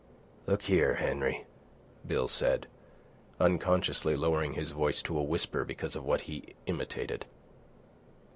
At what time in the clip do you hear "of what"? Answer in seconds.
5.95-6.21